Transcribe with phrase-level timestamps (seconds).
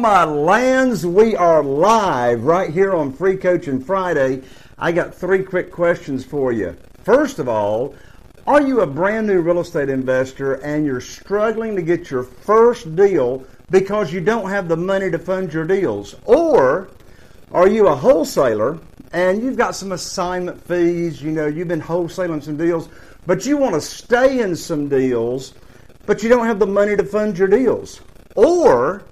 [0.00, 4.42] My lands, we are live right here on Free Coaching Friday.
[4.78, 6.74] I got three quick questions for you.
[7.02, 7.94] First of all,
[8.46, 12.96] are you a brand new real estate investor and you're struggling to get your first
[12.96, 16.16] deal because you don't have the money to fund your deals?
[16.24, 16.88] Or
[17.52, 18.78] are you a wholesaler
[19.12, 22.88] and you've got some assignment fees, you know, you've been wholesaling some deals,
[23.26, 25.52] but you want to stay in some deals,
[26.06, 28.00] but you don't have the money to fund your deals?
[28.34, 29.04] Or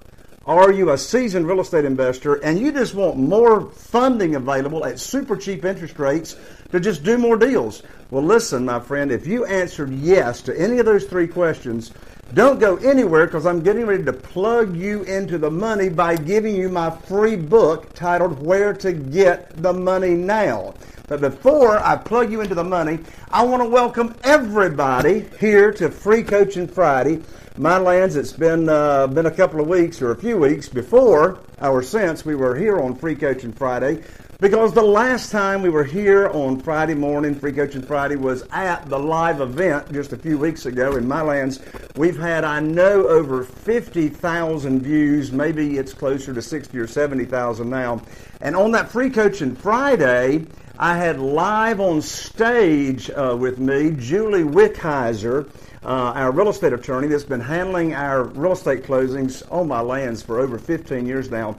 [0.49, 4.99] are you a seasoned real estate investor and you just want more funding available at
[4.99, 6.35] super cheap interest rates
[6.71, 7.83] to just do more deals?
[8.09, 11.91] Well, listen, my friend, if you answered yes to any of those three questions,
[12.33, 16.55] don't go anywhere because I'm getting ready to plug you into the money by giving
[16.55, 20.73] you my free book titled Where to Get the Money Now.
[21.09, 22.99] But before I plug you into the money,
[23.31, 27.23] I want to welcome everybody here to Free Coaching Friday.
[27.57, 31.39] My lands, it's been uh, been a couple of weeks or a few weeks before
[31.59, 34.03] or since we were here on Free Coaching Friday.
[34.39, 38.87] Because the last time we were here on Friday morning, Free Coaching Friday, was at
[38.87, 41.59] the live event just a few weeks ago in my lands.
[41.95, 45.31] We've had, I know, over 50,000 views.
[45.31, 48.01] Maybe it's closer to 60 or 70,000 now.
[48.39, 50.45] And on that Free Coaching Friday,
[50.81, 55.49] I had live on stage uh, with me Julie Wickheiser,
[55.83, 60.23] uh, our real estate attorney that's been handling our real estate closings on my lands
[60.23, 61.57] for over 15 years now.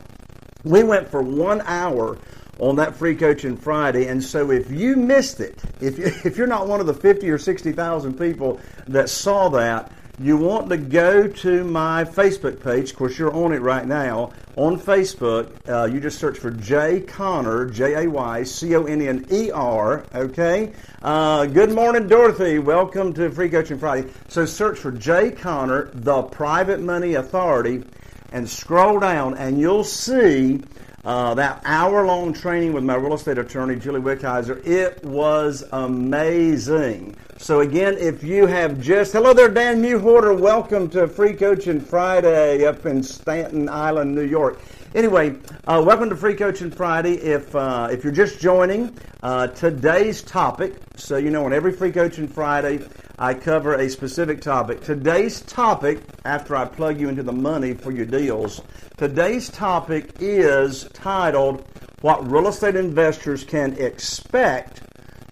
[0.64, 2.16] We went for one hour
[2.60, 4.06] on that free coaching Friday.
[4.06, 7.28] And so if you missed it, if, you, if you're not one of the 50
[7.28, 8.58] or 60,000 people
[8.88, 12.90] that saw that, you want to go to my Facebook page.
[12.90, 14.32] Of course, you're on it right now.
[14.56, 19.00] On Facebook, uh, you just search for Jay Conner, J A Y C O N
[19.00, 20.74] N E R, okay?
[21.00, 22.58] Uh, good morning, Dorothy.
[22.58, 24.10] Welcome to Free Coaching Friday.
[24.28, 27.82] So search for Jay Conner, the Private Money Authority,
[28.30, 30.60] and scroll down, and you'll see
[31.04, 37.16] uh, that hour long training with my real estate attorney, Julie Wickheiser, it was amazing.
[37.38, 42.66] So, again, if you have just, hello there, Dan Mewhorter, welcome to Free Coaching Friday
[42.66, 44.60] up in Staten Island, New York.
[44.94, 45.36] Anyway,
[45.66, 47.14] uh, welcome to Free Coaching Friday.
[47.14, 51.92] If uh, if you're just joining, uh, today's topic, so you know, on every Free
[51.92, 52.80] Coaching Friday,
[53.16, 54.80] I cover a specific topic.
[54.80, 58.62] Today's topic, after I plug you into the money for your deals,
[59.00, 61.64] today's topic is titled
[62.02, 64.82] "What Real Estate Investors Can Expect."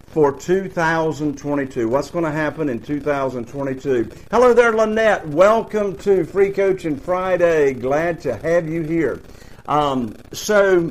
[0.06, 1.86] for 2022.
[1.86, 4.10] What's going to happen in 2022?
[4.30, 5.28] Hello there, Lynette.
[5.28, 7.74] Welcome to Free Coaching Friday.
[7.74, 9.20] Glad to have you here.
[9.66, 10.90] Um, so,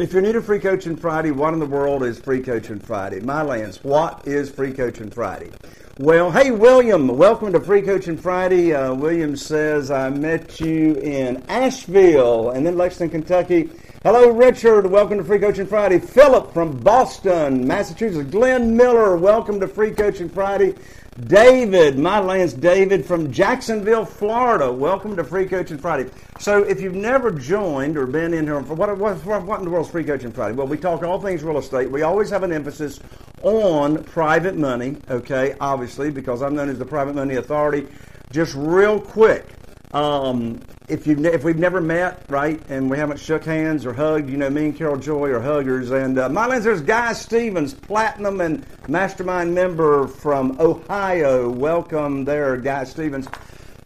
[0.00, 3.20] If you're new to Free Coaching Friday, what in the world is Free Coaching Friday?
[3.20, 5.50] My lands, what is Free Coaching Friday?
[5.98, 8.72] Well, hey, William, welcome to Free Coaching Friday.
[8.72, 13.68] Uh, William says, I met you in Asheville and then Lexington, Kentucky.
[14.02, 14.86] Hello, Richard.
[14.86, 15.98] Welcome to Free Coaching Friday.
[15.98, 18.30] Philip from Boston, Massachusetts.
[18.30, 20.74] Glenn Miller, welcome to Free Coaching Friday.
[21.18, 24.72] David, my land's David from Jacksonville, Florida.
[24.72, 26.08] Welcome to Free Coaching Friday.
[26.38, 29.86] So, if you've never joined or been in here, what, what, what in the world
[29.86, 30.54] is Free Coaching Friday?
[30.54, 31.90] Well, we talk all things real estate.
[31.90, 33.00] We always have an emphasis
[33.42, 37.88] on private money, okay, obviously, because I'm known as the Private Money Authority.
[38.30, 39.59] Just real quick,
[39.92, 44.30] um, if you if we've never met, right, and we haven't shook hands or hugged,
[44.30, 45.90] you know, me and Carol Joy are huggers.
[45.90, 51.50] And uh, my lands, there's Guy Stevens, platinum and mastermind member from Ohio.
[51.50, 53.26] Welcome there, Guy Stevens.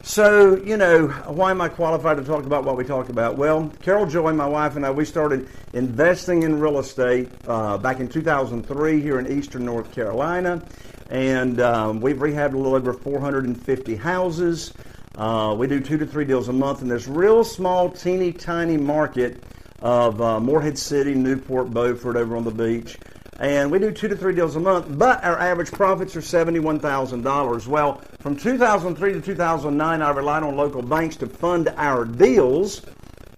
[0.02, 3.38] So, you know, why am I qualified to talk about what we talk about?
[3.38, 8.00] Well, Carol Joy, my wife, and I, we started investing in real estate uh, back
[8.00, 10.62] in 2003 here in eastern North Carolina.
[11.08, 14.74] And um, we've rehabbed a little over 450 houses.
[15.16, 18.76] Uh, we do two to three deals a month in this real small, teeny tiny
[18.76, 19.44] market
[19.80, 22.98] of uh, Morehead City, Newport, Beaufort over on the beach.
[23.38, 27.66] And we do two to three deals a month, but our average profits are $71,000.
[27.66, 32.82] Well, from 2003 to 2009, I relied on local banks to fund our deals.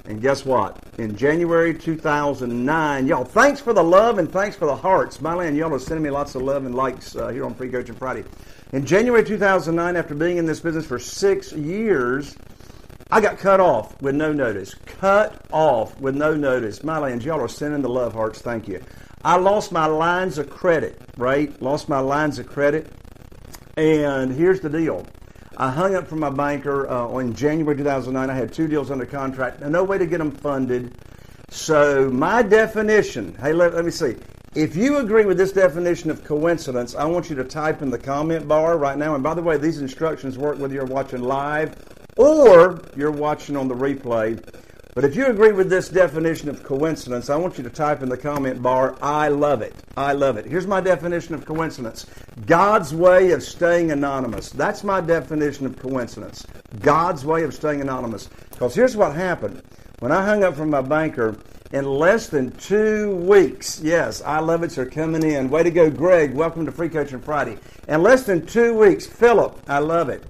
[0.07, 0.79] And guess what?
[0.99, 5.21] In January 2009, y'all, thanks for the love and thanks for the hearts.
[5.21, 7.69] My land, y'all are sending me lots of love and likes uh, here on Free
[7.69, 8.25] Coaching Friday.
[8.73, 12.37] In January 2009, after being in this business for six years,
[13.13, 14.75] I got cut off with no notice.
[14.87, 16.83] Cut off with no notice.
[16.83, 18.41] My lands, y'all are sending the love hearts.
[18.41, 18.83] Thank you.
[19.25, 21.61] I lost my lines of credit, right?
[21.63, 22.93] Lost my lines of credit.
[23.77, 25.07] And here's the deal.
[25.57, 28.29] I hung up from my banker uh, in January 2009.
[28.29, 29.61] I had two deals under contract.
[29.61, 30.93] No way to get them funded.
[31.51, 34.17] So my definition, hey, let, let me see.
[34.57, 37.99] If you agree with this definition of coincidence, I want you to type in the
[37.99, 39.15] comment bar right now.
[39.15, 41.75] And by the way, these instructions work whether you're watching live
[42.17, 44.43] or you're watching on the replay.
[44.95, 48.09] But if you agree with this definition of coincidence, I want you to type in
[48.09, 49.75] the comment bar, I love it.
[49.95, 50.47] I love it.
[50.47, 52.07] Here's my definition of coincidence
[52.47, 54.49] God's way of staying anonymous.
[54.49, 56.47] That's my definition of coincidence.
[56.81, 58.31] God's way of staying anonymous.
[58.53, 59.63] Because here's what happened.
[59.99, 61.37] When I hung up from my banker,
[61.77, 63.81] in less than two weeks.
[63.83, 64.79] Yes, I love it.
[64.79, 65.51] Are coming in.
[65.51, 66.33] Way to go, Greg.
[66.33, 67.59] Welcome to Free Coaching Friday.
[67.87, 70.25] In less than two weeks, Philip, I love it.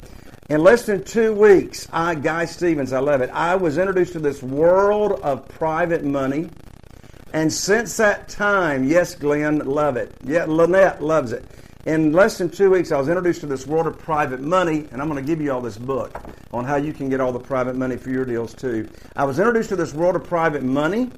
[0.50, 3.30] In less than two weeks, I, Guy Stevens, I love it.
[3.30, 6.50] I was introduced to this world of private money.
[7.32, 10.16] And since that time, yes, Glenn, love it.
[10.24, 11.44] Yeah, Lynette loves it.
[11.86, 15.00] In less than two weeks, I was introduced to this world of private money, and
[15.00, 16.20] I'm going to give you all this book
[16.52, 18.88] on how you can get all the private money for your deals too.
[19.14, 21.12] I was introduced to this world of private money,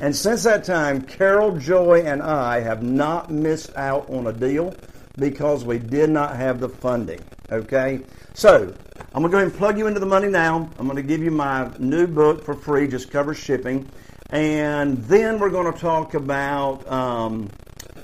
[0.00, 4.74] and since that time, Carol Joy and I have not missed out on a deal
[5.18, 7.20] because we did not have the funding.
[7.50, 8.00] Okay?
[8.32, 8.74] So,
[9.14, 10.70] I'm going to go ahead and plug you into the money now.
[10.78, 13.86] I'm going to give you my new book for free, just cover shipping.
[14.30, 17.50] And then we're going to talk about um,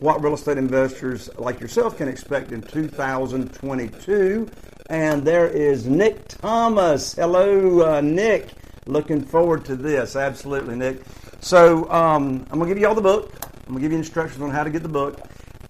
[0.00, 4.48] what real estate investors like yourself can expect in 2022.
[4.90, 7.14] And there is Nick Thomas.
[7.14, 8.50] Hello, uh, Nick.
[8.86, 10.16] Looking forward to this.
[10.16, 11.02] Absolutely, Nick.
[11.40, 13.32] So um, I'm going to give you all the book.
[13.66, 15.20] I'm going to give you instructions on how to get the book.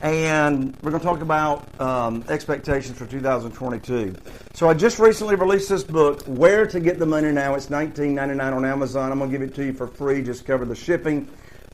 [0.00, 4.14] And we're going to talk about um, expectations for 2022.
[4.52, 7.56] So I just recently released this book, Where to Get the Money Now.
[7.56, 9.10] It's $19.99 on Amazon.
[9.10, 10.22] I'm going to give it to you for free.
[10.22, 11.28] Just cover the shipping.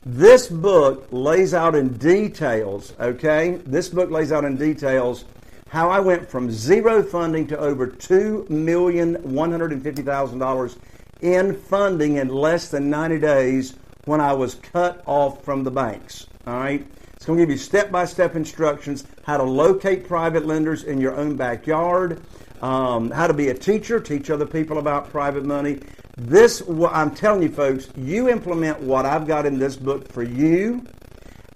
[0.07, 3.59] This book lays out in details, okay?
[3.65, 5.25] This book lays out in details
[5.67, 10.77] how I went from zero funding to over $2,150,000
[11.21, 13.73] in funding in less than 90 days
[14.05, 16.27] when I was cut off from the banks.
[16.45, 16.85] All right?
[17.15, 21.01] It's going to give you step by step instructions how to locate private lenders in
[21.01, 22.21] your own backyard,
[22.61, 25.79] um, how to be a teacher, teach other people about private money,
[26.17, 30.85] this, I'm telling you, folks, you implement what I've got in this book for you.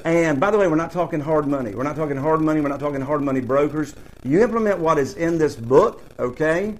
[0.03, 1.73] And by the way, we're not talking hard money.
[1.75, 2.61] We're not talking hard money.
[2.61, 3.95] We're not talking hard money brokers.
[4.23, 6.75] You implement what is in this book, okay?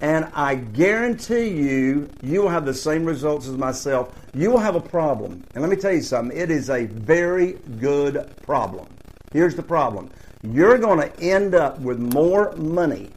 [0.00, 4.14] And I guarantee you, you will have the same results as myself.
[4.34, 5.44] You will have a problem.
[5.54, 8.88] And let me tell you something it is a very good problem.
[9.32, 10.10] Here's the problem
[10.42, 13.10] you're going to end up with more money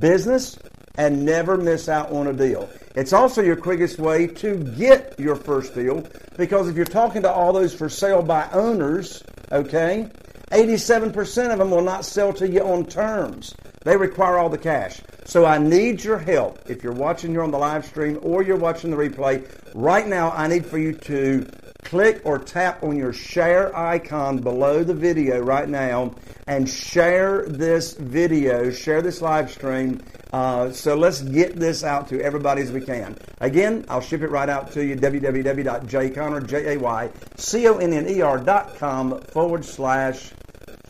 [0.00, 0.58] business
[0.96, 2.68] and never miss out on a deal.
[2.96, 6.04] It's also your quickest way to get your first deal
[6.36, 10.08] because if you're talking to all those for sale by owners, okay,
[10.50, 13.54] 87% of them will not sell to you on terms.
[13.84, 15.00] They require all the cash.
[15.24, 16.58] So I need your help.
[16.68, 20.30] If you're watching here on the live stream or you're watching the replay, right now
[20.32, 21.46] I need for you to
[21.84, 26.14] click or tap on your share icon below the video right now
[26.46, 30.00] and share this video, share this live stream.
[30.32, 33.16] Uh, so let's get this out to everybody as we can.
[33.40, 34.96] Again, I'll ship it right out to you,
[38.38, 38.78] dot
[39.32, 40.30] forward slash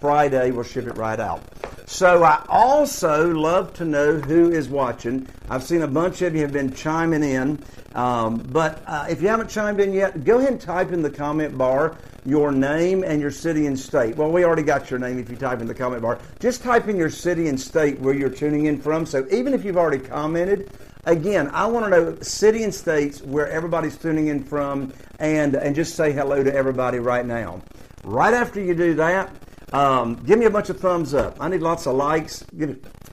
[0.00, 0.50] Friday.
[0.50, 1.42] We'll ship it right out.
[1.86, 5.28] So I also love to know who is watching.
[5.50, 7.62] I've seen a bunch of you have been chiming in,
[7.94, 11.10] um, but uh, if you haven't chimed in yet, go ahead and type in the
[11.10, 14.16] comment bar your name and your city and state.
[14.16, 16.18] Well, we already got your name if you type in the comment bar.
[16.38, 19.06] Just type in your city and state where you're tuning in from.
[19.06, 20.70] So even if you've already commented,
[21.04, 25.74] again, I want to know city and states where everybody's tuning in from, and and
[25.74, 27.60] just say hello to everybody right now.
[28.04, 29.34] Right after you do that
[29.72, 31.36] um, give me a bunch of thumbs up.
[31.40, 32.44] I need lots of likes.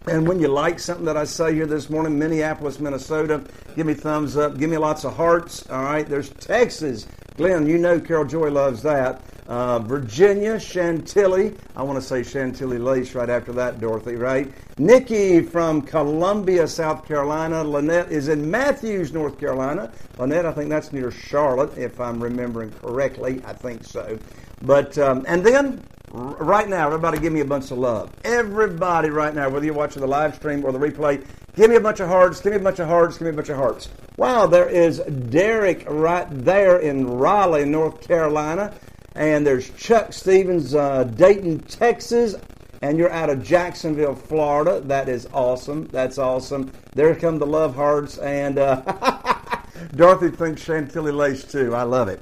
[0.09, 3.43] And when you like something that I say here this morning, Minneapolis, Minnesota,
[3.75, 4.57] give me thumbs up.
[4.57, 5.69] Give me lots of hearts.
[5.69, 6.07] All right.
[6.07, 7.07] There's Texas.
[7.37, 9.21] Glenn, you know Carol Joy loves that.
[9.47, 11.55] Uh, Virginia, Chantilly.
[11.75, 14.51] I want to say Chantilly Lace right after that, Dorothy, right?
[14.77, 17.63] Nikki from Columbia, South Carolina.
[17.63, 19.91] Lynette is in Matthews, North Carolina.
[20.17, 23.41] Lynette, I think that's near Charlotte, if I'm remembering correctly.
[23.45, 24.19] I think so.
[24.61, 28.11] But, um, and then right now, everybody give me a bunch of love.
[28.23, 31.25] Everybody right now, whether you're watching the live stream or the replay,
[31.55, 33.33] give me a bunch of hearts, give me a bunch of hearts, give me a
[33.33, 33.89] bunch of hearts.
[34.17, 38.73] Wow, there is Derek right there in Raleigh, North Carolina.
[39.15, 42.35] And there's Chuck Stevens, uh, Dayton, Texas.
[42.81, 44.79] And you're out of Jacksonville, Florida.
[44.81, 45.87] That is awesome.
[45.87, 46.71] That's awesome.
[46.93, 48.17] There come the love hearts.
[48.17, 48.81] And uh,
[49.95, 51.75] Dorothy thinks Chantilly lace too.
[51.75, 52.21] I love it.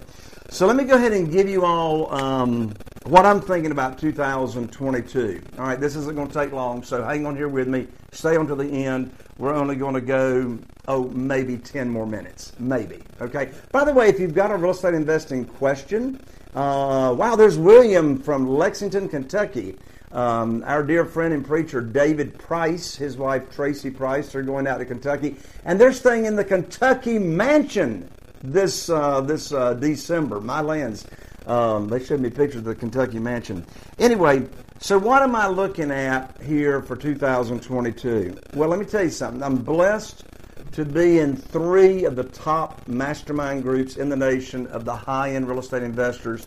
[0.49, 2.73] So let me go ahead and give you all um,
[3.03, 5.41] what I'm thinking about 2022.
[5.59, 7.87] All right, this isn't going to take long, so hang on here with me.
[8.13, 9.11] Stay on to the end.
[9.37, 12.53] We're only going to go, oh, maybe 10 more minutes.
[12.59, 13.03] Maybe.
[13.19, 13.51] Okay.
[13.73, 16.21] By the way, if you've got a real estate investing question,
[16.55, 19.77] uh, wow, there's William from Lexington, Kentucky.
[20.13, 24.77] Um, our dear friend and preacher David Price, his wife Tracy Price, are going out
[24.77, 25.35] to Kentucky,
[25.65, 28.09] and they're staying in the Kentucky mansion
[28.41, 30.39] this uh, this uh, December.
[30.39, 31.05] My lands.
[31.45, 33.65] Um, they showed me pictures of the Kentucky mansion.
[33.99, 38.37] Anyway, so what am I looking at here for 2022?
[38.53, 39.41] Well, let me tell you something.
[39.41, 40.25] I'm blessed
[40.73, 45.47] to be in three of the top mastermind groups in the nation of the high-end
[45.47, 46.45] real estate investors.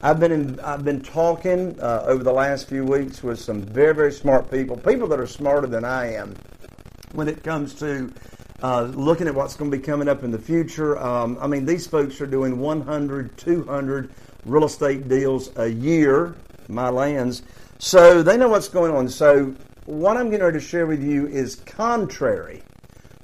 [0.00, 3.94] I've been in, I've been talking uh, over the last few weeks with some very
[3.94, 6.34] very smart people, people that are smarter than I am
[7.12, 8.12] when it comes to
[8.62, 10.98] uh, looking at what's going to be coming up in the future.
[10.98, 14.10] Um, I mean, these folks are doing 100, 200
[14.44, 16.34] real estate deals a year,
[16.68, 17.42] my lands.
[17.78, 19.08] So they know what's going on.
[19.08, 19.54] So
[19.86, 22.62] what I'm getting ready to share with you is contrary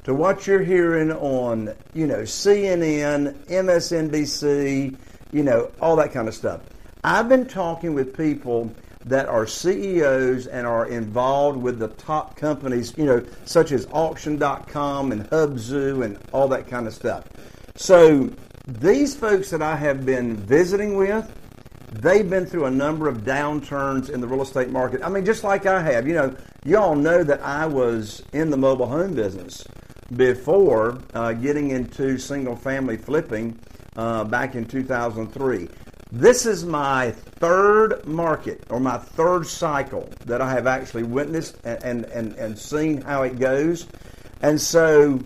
[0.05, 4.97] to what you're hearing on, you know, CNN, MSNBC,
[5.33, 6.61] you know, all that kind of stuff.
[7.03, 8.73] I've been talking with people
[9.04, 15.12] that are CEOs and are involved with the top companies, you know, such as auction.com
[15.12, 17.28] and Hubzu and all that kind of stuff.
[17.76, 18.30] So
[18.66, 21.30] these folks that I have been visiting with,
[21.90, 25.02] they've been through a number of downturns in the real estate market.
[25.02, 26.06] I mean, just like I have.
[26.06, 29.64] You know, you all know that I was in the mobile home business
[30.16, 33.58] before uh, getting into single family flipping
[33.96, 35.68] uh, back in 2003.
[36.14, 42.04] This is my third market or my third cycle that I have actually witnessed and,
[42.04, 43.88] and, and seen how it goes.
[44.40, 45.18] And so,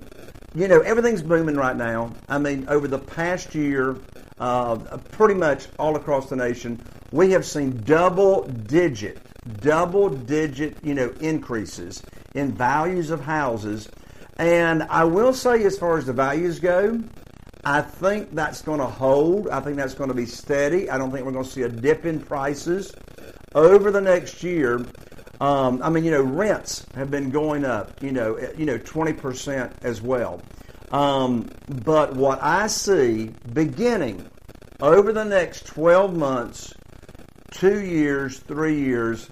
[0.54, 2.14] you know, everything's booming right now.
[2.26, 3.98] I mean, over the past year,
[4.38, 4.76] uh,
[5.10, 9.18] pretty much all across the nation, we have seen double digit,
[9.60, 12.02] double digit, you know, increases
[12.34, 13.90] in values of houses.
[14.38, 17.02] And I will say, as far as the values go,
[17.64, 19.48] I think that's going to hold.
[19.48, 20.90] I think that's going to be steady.
[20.90, 22.94] I don't think we're going to see a dip in prices
[23.54, 24.84] over the next year.
[25.40, 29.72] Um, I mean, you know, rents have been going up, you know, you know, 20%
[29.82, 30.40] as well.
[30.90, 31.48] Um,
[31.84, 34.28] but what I see beginning
[34.80, 36.72] over the next 12 months,
[37.50, 39.28] two years, three years,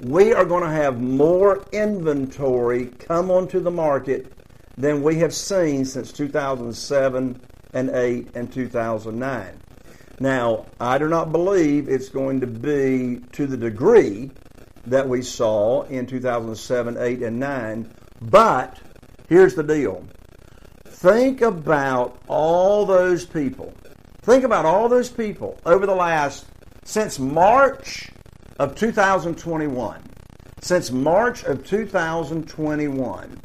[0.00, 4.32] we are going to have more inventory come onto the market
[4.76, 7.40] than we have seen since 2007
[7.74, 9.60] and 8 and 2009.
[10.20, 14.30] Now, I do not believe it's going to be to the degree
[14.86, 18.78] that we saw in 2007, 8, and 9, but
[19.28, 20.04] here's the deal.
[20.84, 23.72] Think about all those people.
[24.22, 26.46] Think about all those people over the last,
[26.84, 28.10] since March
[28.58, 30.00] of 2021.
[30.60, 33.40] Since March of 2021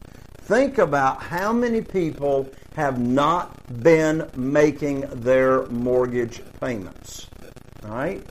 [0.47, 7.27] Think about how many people have not been making their mortgage payments.
[7.83, 8.25] All right?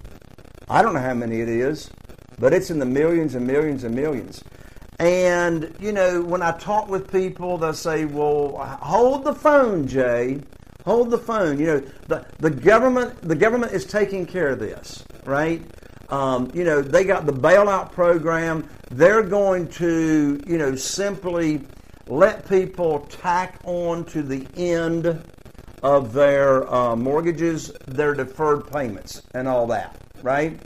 [0.66, 1.90] I don't know how many it is,
[2.38, 4.42] but it's in the millions and millions and millions.
[4.98, 10.40] And, you know, when I talk with people, they'll say, well, hold the phone, Jay.
[10.86, 11.58] Hold the phone.
[11.58, 15.60] You know, the, the government the government is taking care of this, right?
[16.08, 18.66] Um, you know, they got the bailout program.
[18.90, 21.60] They're going to, you know, simply
[22.08, 25.22] let people tack on to the end
[25.82, 30.60] of their uh, mortgages their deferred payments and all that, right?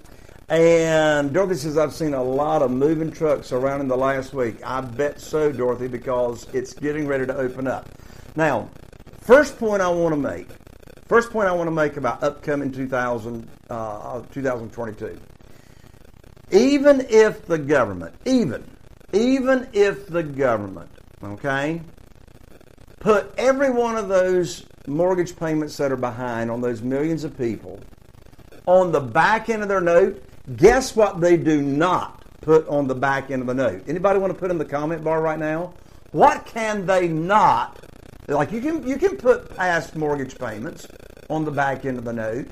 [0.49, 4.57] And Dorothy says, I've seen a lot of moving trucks around in the last week.
[4.65, 7.89] I bet so, Dorothy, because it's getting ready to open up.
[8.35, 8.69] Now,
[9.21, 10.49] first point I want to make,
[11.07, 15.21] first point I want to make about upcoming 2000, uh, 2022.
[16.51, 18.69] Even if the government, even,
[19.13, 20.91] even if the government
[21.23, 21.83] okay?
[23.01, 27.81] Put every one of those mortgage payments that are behind on those millions of people
[28.67, 30.23] on the back end of their note.
[30.57, 33.89] Guess what they do not put on the back end of the note?
[33.89, 35.75] Anybody want to put in the comment bar right now?
[36.13, 37.79] What can they not?
[38.29, 40.87] Like you can you can put past mortgage payments
[41.29, 42.49] on the back end of the note,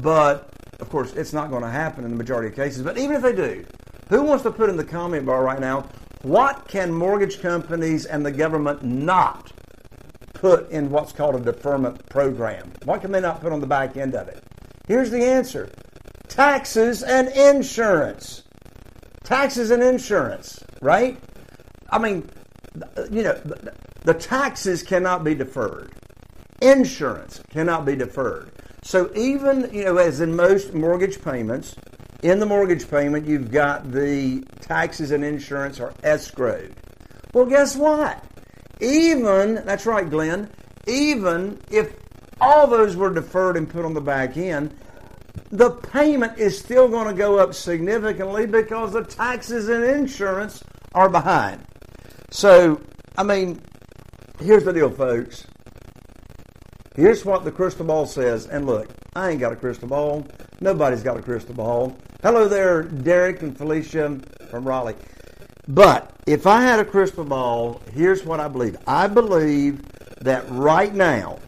[0.00, 2.82] but of course it's not going to happen in the majority of cases.
[2.82, 3.64] But even if they do,
[4.08, 5.88] who wants to put in the comment bar right now?
[6.22, 9.52] What can mortgage companies and the government not
[10.34, 12.72] put in what's called a deferment program?
[12.84, 14.42] What can they not put on the back end of it?
[14.86, 15.70] Here's the answer
[16.28, 18.42] taxes and insurance.
[19.24, 21.18] Taxes and insurance, right?
[21.90, 22.28] I mean,
[23.10, 23.40] you know,
[24.04, 25.92] the taxes cannot be deferred.
[26.60, 28.50] Insurance cannot be deferred.
[28.82, 31.74] So even, you know, as in most mortgage payments,
[32.22, 36.72] in the mortgage payment, you've got the taxes and insurance are escrowed.
[37.32, 38.22] Well, guess what?
[38.80, 40.50] Even, that's right, Glenn,
[40.86, 41.94] even if
[42.40, 44.74] all those were deferred and put on the back end,
[45.50, 50.62] the payment is still going to go up significantly because the taxes and insurance
[50.94, 51.62] are behind.
[52.30, 52.80] So,
[53.16, 53.60] I mean,
[54.40, 55.46] here's the deal, folks.
[56.96, 58.46] Here's what the crystal ball says.
[58.46, 60.26] And look, I ain't got a crystal ball.
[60.60, 61.96] Nobody's got a crystal ball.
[62.22, 64.94] Hello there, Derek and Felicia from Raleigh.
[65.66, 68.76] But if I had a crystal ball, here's what I believe.
[68.86, 69.80] I believe
[70.20, 71.38] that right now,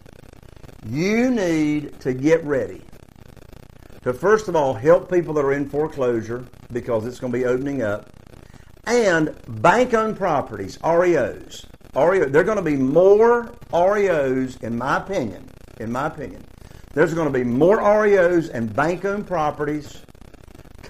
[0.86, 2.80] you need to get ready
[4.02, 7.44] to, first of all, help people that are in foreclosure because it's going to be
[7.44, 8.08] opening up,
[8.86, 11.66] and bank owned properties, REOs.
[11.94, 15.50] REO, there are going to be more REOs, in my opinion.
[15.80, 16.42] In my opinion,
[16.94, 20.00] there's going to be more REOs and bank owned properties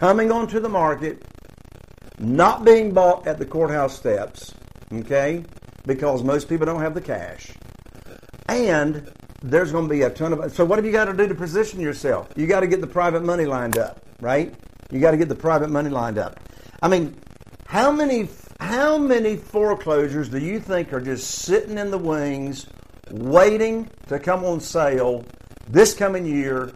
[0.03, 1.23] coming onto the market,
[2.19, 4.53] not being bought at the courthouse steps,
[4.93, 5.45] okay,
[5.87, 7.53] because most people don't have the cash.
[8.49, 9.09] And
[9.45, 10.53] there's going to be a ton of.
[10.57, 12.33] So, what have you got to do to position yourself?
[12.35, 14.53] You got to get the private money lined up, right?
[14.91, 16.41] You got to get the private money lined up.
[16.83, 17.17] I mean,
[17.67, 22.67] how many how many foreclosures do you think are just sitting in the wings,
[23.13, 25.25] waiting to come on sale
[25.69, 26.73] this coming year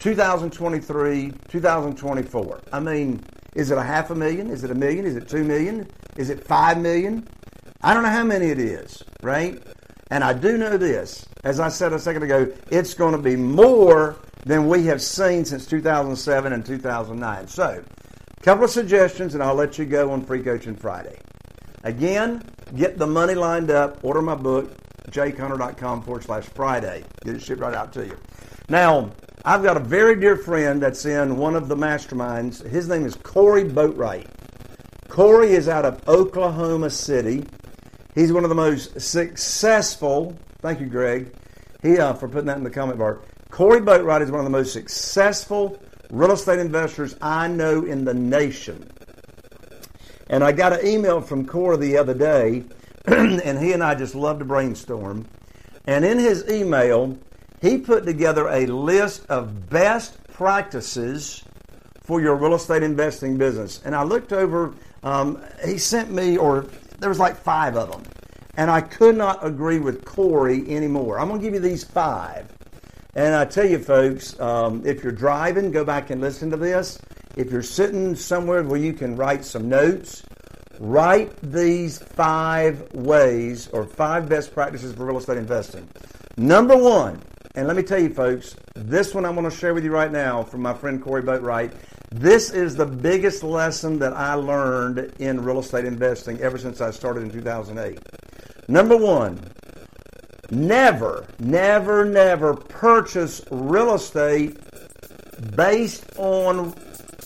[0.00, 2.60] 2023, 2024.
[2.72, 3.22] I mean,
[3.54, 4.50] is it a half a million?
[4.50, 5.04] Is it a million?
[5.04, 5.86] Is it two million?
[6.16, 7.28] Is it five million?
[7.82, 9.62] I don't know how many it is, right?
[10.10, 13.36] And I do know this, as I said a second ago, it's going to be
[13.36, 17.46] more than we have seen since 2007 and 2009.
[17.46, 21.18] So, a couple of suggestions, and I'll let you go on Free Coaching Friday.
[21.84, 22.42] Again,
[22.74, 24.02] get the money lined up.
[24.02, 24.74] Order my book,
[25.10, 27.04] jayconner.com forward slash Friday.
[27.24, 28.16] Get it shipped right out to you.
[28.68, 29.10] Now,
[29.42, 32.62] I've got a very dear friend that's in one of the masterminds.
[32.68, 34.26] His name is Corey Boatwright.
[35.08, 37.46] Corey is out of Oklahoma City.
[38.14, 40.36] He's one of the most successful.
[40.60, 41.32] Thank you, Greg.
[41.80, 43.20] He uh, for putting that in the comment bar.
[43.50, 48.14] Corey Boatwright is one of the most successful real estate investors I know in the
[48.14, 48.90] nation.
[50.28, 52.64] And I got an email from Corey the other day,
[53.06, 55.26] and he and I just love to brainstorm.
[55.86, 57.18] And in his email,
[57.60, 61.42] he put together a list of best practices
[62.02, 63.80] for your real estate investing business.
[63.84, 66.66] And I looked over, um, he sent me, or
[66.98, 68.02] there was like five of them.
[68.56, 71.20] And I could not agree with Corey anymore.
[71.20, 72.50] I'm going to give you these five.
[73.14, 76.98] And I tell you, folks, um, if you're driving, go back and listen to this.
[77.36, 80.22] If you're sitting somewhere where you can write some notes,
[80.78, 85.88] write these five ways or five best practices for real estate investing.
[86.36, 87.20] Number one,
[87.54, 90.12] and let me tell you, folks, this one I'm going to share with you right
[90.12, 91.74] now from my friend Corey Boatwright.
[92.12, 96.90] This is the biggest lesson that I learned in real estate investing ever since I
[96.90, 97.98] started in 2008.
[98.68, 99.40] Number one,
[100.50, 104.56] never, never, never purchase real estate
[105.56, 106.74] based on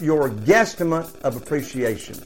[0.01, 2.17] your guesstimate of appreciation.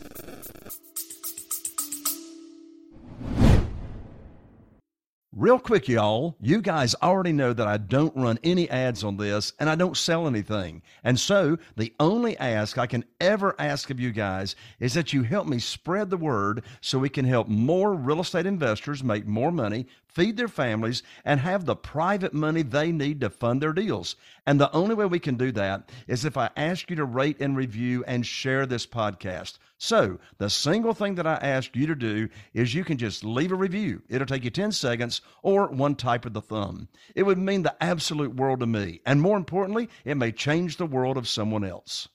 [5.39, 9.53] Real quick, y'all, you guys already know that I don't run any ads on this
[9.61, 10.83] and I don't sell anything.
[11.05, 15.23] And so the only ask I can ever ask of you guys is that you
[15.23, 19.53] help me spread the word so we can help more real estate investors make more
[19.53, 19.87] money,
[20.19, 24.17] feed their families, and have the private money they need to fund their deals.
[24.49, 27.37] And the only way we can do that is if I ask you to rate
[27.39, 29.59] and review and share this podcast.
[29.79, 33.53] So, the single thing that I ask you to do is you can just leave
[33.53, 34.03] a review.
[34.09, 36.89] It'll take you 10 seconds or one type of the thumb.
[37.15, 39.01] It would mean the absolute world to me.
[39.07, 42.09] And more importantly, it may change the world of someone else.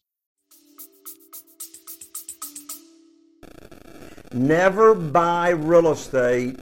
[4.34, 6.60] Never buy real estate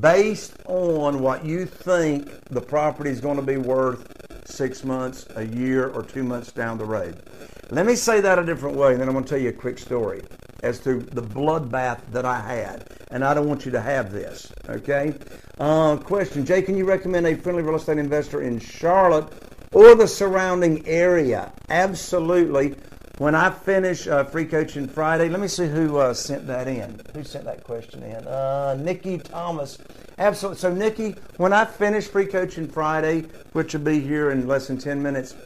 [0.00, 4.06] based on what you think the property is going to be worth
[4.46, 7.22] six months, a year, or two months down the road.
[7.70, 9.52] Let me say that a different way, and then I'm going to tell you a
[9.52, 10.22] quick story
[10.62, 12.88] as to the bloodbath that I had.
[13.10, 15.14] And I don't want you to have this, okay?
[15.58, 19.28] Uh, question Jay, can you recommend a friendly real estate investor in Charlotte
[19.72, 21.52] or the surrounding area?
[21.68, 22.74] Absolutely.
[23.18, 27.00] When I finish uh, free coaching Friday, let me see who uh, sent that in.
[27.14, 28.26] Who sent that question in?
[28.26, 29.78] Uh, Nikki Thomas.
[30.18, 30.58] Absolutely.
[30.58, 33.20] So, Nikki, when I finish free coaching Friday,
[33.52, 35.36] which will be here in less than 10 minutes,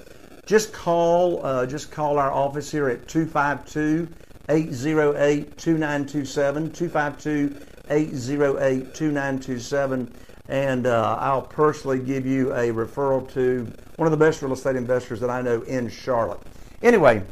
[0.47, 4.09] just call uh, just call our office here at 252
[4.49, 10.15] 808 2927 252 808 2927
[10.49, 14.77] and uh, I'll personally give you a referral to one of the best real estate
[14.77, 16.41] investors that I know in Charlotte.
[16.81, 17.23] Anyway,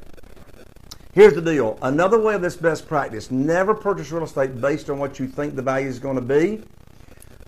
[1.17, 1.79] here's the deal.
[1.83, 5.57] Another way of this best practice, never purchase real estate based on what you think
[5.57, 6.63] the value is going to be.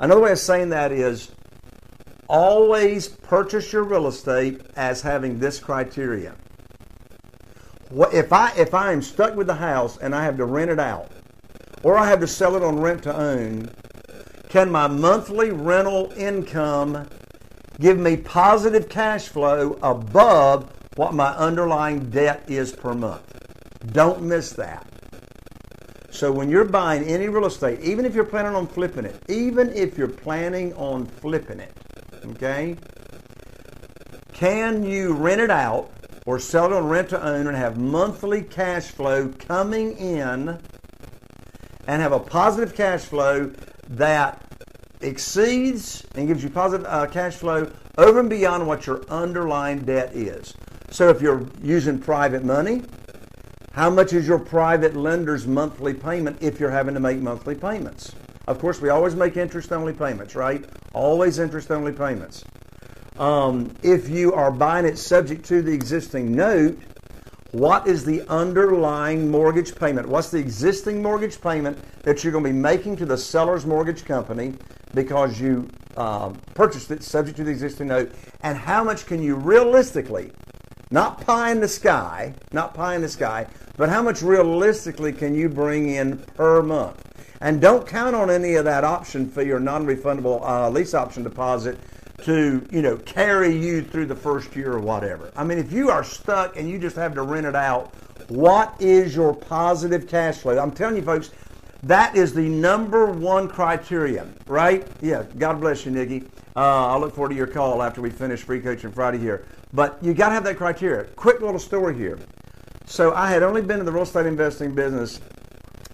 [0.00, 1.31] Another way of saying that is
[2.28, 6.35] always purchase your real estate as having this criteria.
[7.90, 10.70] What, If I if I am stuck with the house and I have to rent
[10.70, 11.12] it out,
[11.83, 13.70] or I have to sell it on rent to own,
[14.48, 17.09] can my monthly rental income
[17.81, 23.38] give me positive cash flow above what my underlying debt is per month?
[23.87, 24.87] Don't miss that.
[26.11, 29.73] So when you're buying any real estate, even if you're planning on flipping it, even
[29.73, 31.73] if you're planning on flipping it,
[32.27, 32.77] Okay?
[34.33, 35.91] Can you rent it out
[36.27, 40.59] or sell it on rent to own and have monthly cash flow coming in
[41.87, 43.51] and have a positive cash flow
[43.88, 44.45] that
[45.01, 50.14] exceeds and gives you positive uh, cash flow over and beyond what your underlying debt
[50.14, 50.55] is?
[50.91, 52.83] So if you're using private money,
[53.79, 58.12] how much is your private lender's monthly payment if you're having to make monthly payments?
[58.49, 60.64] Of course, we always make interest only payments, right?
[60.95, 62.43] Always interest only payments.
[63.21, 66.77] Um, if you are buying it subject to the existing note,
[67.53, 70.09] what is the underlying mortgage payment?
[70.09, 74.05] What's the existing mortgage payment that you're going to be making to the seller's mortgage
[74.05, 74.55] company
[74.93, 78.11] because you um, purchased it subject to the existing note?
[78.41, 80.33] And how much can you realistically,
[80.90, 83.46] not pie in the sky, not pie in the sky,
[83.77, 87.05] but how much realistically can you bring in per month?
[87.40, 91.22] And don't count on any of that option fee or non refundable uh, lease option
[91.22, 91.79] deposit
[92.24, 95.31] to, you know, carry you through the first year or whatever.
[95.37, 97.94] I mean, if you are stuck and you just have to rent it out,
[98.29, 100.59] what is your positive cash flow?
[100.59, 101.31] I'm telling you, folks,
[101.85, 104.87] that is the number one criterion, right?
[105.01, 106.24] Yeah, God bless you, Nikki.
[106.57, 109.46] Uh, I'll look forward to your call after we finish Free Coaching Friday here.
[109.72, 111.04] But you got to have that criteria.
[111.04, 112.18] Quick little story here.
[112.87, 115.20] So I had only been in the real estate investing business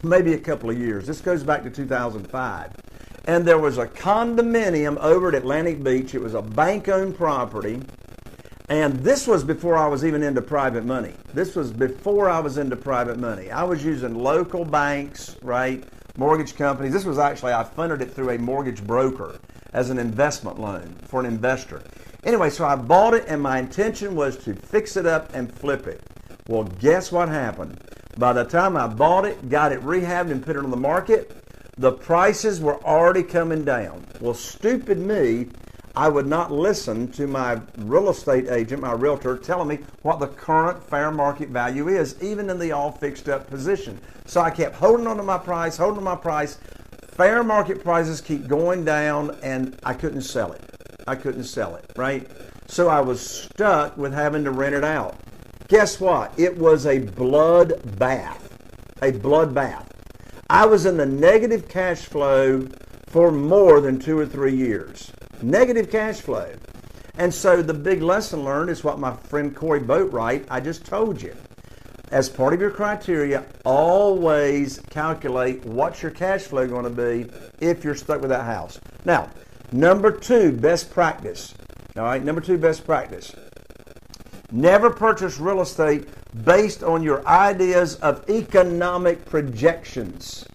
[0.02, 1.06] maybe a couple of years.
[1.06, 2.72] This goes back to 2005.
[3.26, 6.14] And there was a condominium over at Atlantic Beach.
[6.14, 7.80] It was a bank owned property.
[8.68, 11.14] And this was before I was even into private money.
[11.32, 13.50] This was before I was into private money.
[13.50, 15.84] I was using local banks, right?
[16.16, 16.92] Mortgage companies.
[16.92, 19.38] This was actually, I funded it through a mortgage broker
[19.72, 21.82] as an investment loan for an investor.
[22.24, 25.86] Anyway, so I bought it and my intention was to fix it up and flip
[25.86, 26.00] it.
[26.48, 27.78] Well, guess what happened?
[28.16, 31.36] By the time I bought it, got it rehabbed, and put it on the market,
[31.76, 34.06] the prices were already coming down.
[34.20, 35.48] Well, stupid me,
[35.96, 40.28] I would not listen to my real estate agent, my realtor, telling me what the
[40.28, 44.00] current fair market value is, even in the all fixed up position.
[44.26, 46.58] So I kept holding on to my price, holding on to my price.
[47.08, 50.62] Fair market prices keep going down, and I couldn't sell it.
[51.06, 52.26] I couldn't sell it, right?
[52.66, 55.18] So I was stuck with having to rent it out.
[55.68, 56.32] Guess what?
[56.38, 58.56] It was a blood bath.
[59.02, 59.90] A blood bath.
[60.48, 62.68] I was in the negative cash flow
[63.08, 65.10] for more than two or three years.
[65.42, 66.52] Negative cash flow.
[67.16, 71.22] And so the big lesson learned is what my friend Corey Boatwright, I just told
[71.22, 71.34] you.
[72.10, 77.84] As part of your criteria, always calculate what's your cash flow going to be if
[77.84, 78.78] you're stuck with that house.
[79.04, 79.30] Now,
[79.74, 81.52] number two, best practice.
[81.96, 83.34] All right, number two, best practice.
[84.52, 86.08] Never purchase real estate
[86.44, 90.46] based on your ideas of economic projections.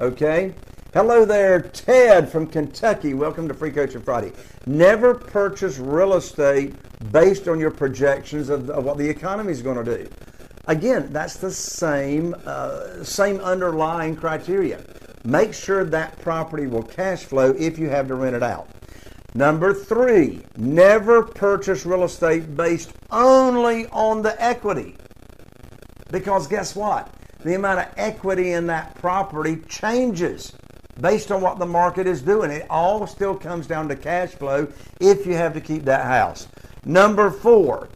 [0.00, 0.54] Okay?
[0.92, 3.14] Hello there, Ted from Kentucky.
[3.14, 4.32] Welcome to Free Coaching Friday.
[4.66, 6.74] Never purchase real estate
[7.12, 10.08] based on your projections of, of what the economy is going to do.
[10.66, 14.82] Again, that's the same uh, same underlying criteria.
[15.24, 18.68] Make sure that property will cash flow if you have to rent it out.
[19.34, 24.96] Number three, never purchase real estate based only on the equity.
[26.10, 27.12] Because guess what?
[27.42, 30.52] The amount of equity in that property changes
[31.00, 32.50] based on what the market is doing.
[32.50, 34.68] It all still comes down to cash flow
[35.00, 36.46] if you have to keep that house.
[36.84, 37.88] Number four,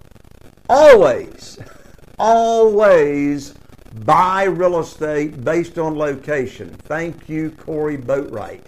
[0.68, 1.58] always,
[2.18, 3.54] always
[4.05, 6.70] buy real estate based on location.
[6.70, 8.62] Thank you, Corey Boatwright.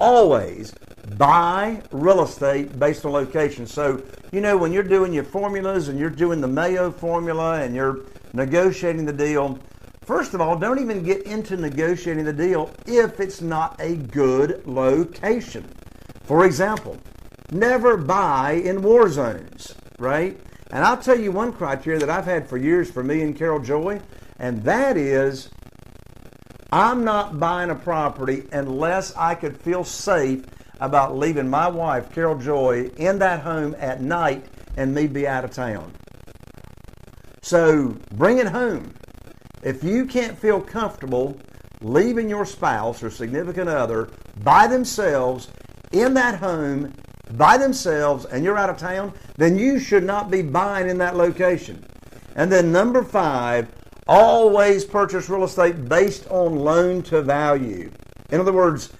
[0.00, 0.74] Always
[1.16, 3.66] buy real estate based on location.
[3.66, 4.02] So,
[4.32, 8.00] you know, when you're doing your formulas and you're doing the Mayo formula and you're
[8.32, 9.58] negotiating the deal,
[10.02, 14.66] first of all, don't even get into negotiating the deal if it's not a good
[14.66, 15.64] location.
[16.24, 16.98] For example,
[17.52, 20.38] never buy in war zones, right?
[20.72, 23.60] And I'll tell you one criteria that I've had for years for me and Carol
[23.60, 24.00] Joy,
[24.38, 25.48] and that is
[26.72, 30.44] I'm not buying a property unless I could feel safe
[30.80, 34.44] about leaving my wife, Carol Joy, in that home at night
[34.76, 35.92] and me be out of town.
[37.42, 38.92] So bring it home.
[39.62, 41.40] If you can't feel comfortable
[41.80, 44.08] leaving your spouse or significant other
[44.42, 45.48] by themselves
[45.92, 46.92] in that home
[47.32, 51.16] by themselves and you're out of town, then you should not be buying in that
[51.16, 51.84] location.
[52.34, 53.68] And then number five,
[54.06, 57.90] always purchase real estate based on loan to value.
[58.30, 58.92] In other words,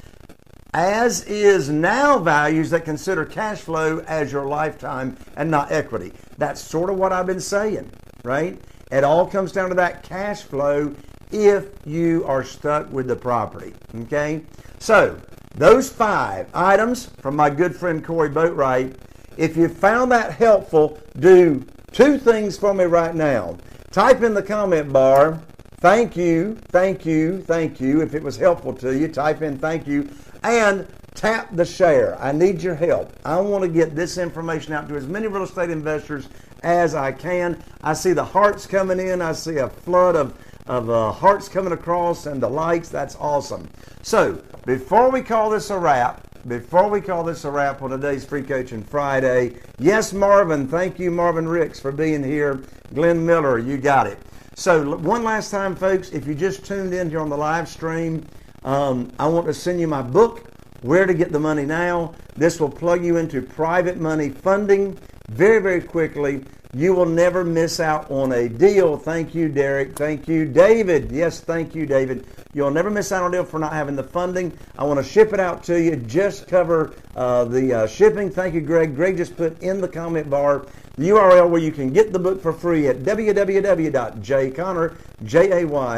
[0.75, 6.13] as is now values that consider cash flow as your lifetime and not equity.
[6.37, 7.91] That's sort of what I've been saying,
[8.25, 8.61] right?
[8.93, 10.95] It all comes down to that cash flow
[11.33, 14.43] if you are stuck with the property, okay?
[14.79, 15.19] So,
[15.55, 18.97] those five items from my good friend Corey Boatwright,
[19.37, 23.57] if you found that helpful, do two things for me right now.
[23.97, 25.41] Type in the comment bar,
[25.79, 28.03] thank you, thank you, thank you.
[28.03, 30.11] If it was helpful to you, type in thank you
[30.43, 32.21] and tap the share.
[32.21, 33.11] I need your help.
[33.25, 36.29] I want to get this information out to as many real estate investors
[36.63, 37.59] as I can.
[37.83, 39.23] I see the hearts coming in.
[39.23, 42.91] I see a flood of, of uh, hearts coming across and the likes.
[42.91, 43.67] That's awesome.
[44.03, 48.25] So, before we call this a wrap, before we call this a wrap on today's
[48.25, 52.63] Free Coaching Friday, yes, Marvin, thank you, Marvin Ricks, for being here.
[52.95, 54.19] Glenn Miller, you got it.
[54.55, 58.25] So, one last time, folks, if you just tuned in here on the live stream,
[58.65, 60.45] um, I want to send you my book,
[60.83, 62.15] Where to Get the Money Now.
[62.37, 67.81] This will plug you into private money funding very, very quickly You will never miss
[67.81, 68.97] out on a deal.
[68.97, 69.97] Thank you, Derek.
[69.97, 71.11] Thank you, David.
[71.11, 72.27] Yes, thank you, David.
[72.53, 74.57] You'll never miss out on a deal for not having the funding.
[74.79, 75.97] I want to ship it out to you.
[75.97, 78.31] Just cover uh, the uh, shipping.
[78.31, 78.95] Thank you, Greg.
[78.95, 82.41] Greg just put in the comment bar the URL where you can get the book
[82.41, 85.93] for free at www.jayconner, J-A-Y-C-O-N-N-E-R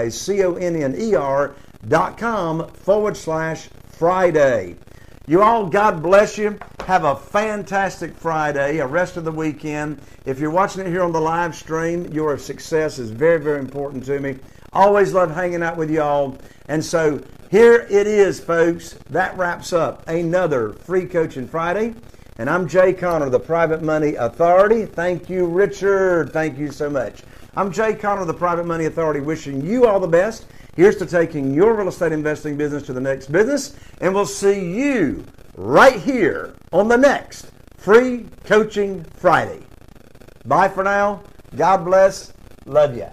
[1.86, 4.74] dot com forward slash Friday.
[5.28, 6.58] You all, God bless you.
[6.86, 10.00] Have a fantastic Friday, a rest of the weekend.
[10.24, 14.06] If you're watching it here on the live stream, your success is very, very important
[14.06, 14.38] to me.
[14.72, 16.38] Always love hanging out with y'all.
[16.68, 18.94] And so here it is, folks.
[19.10, 21.94] That wraps up another Free Coaching Friday.
[22.38, 24.86] And I'm Jay Conner, the Private Money Authority.
[24.86, 26.32] Thank you, Richard.
[26.32, 27.22] Thank you so much.
[27.54, 30.46] I'm Jay Conner, the Private Money Authority, wishing you all the best.
[30.78, 34.60] Here's to taking your real estate investing business to the next business, and we'll see
[34.60, 35.24] you
[35.56, 39.58] right here on the next Free Coaching Friday.
[40.44, 41.24] Bye for now.
[41.56, 42.32] God bless.
[42.64, 43.08] Love ya.